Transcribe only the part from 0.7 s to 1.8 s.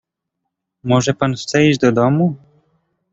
"Może pan chce iść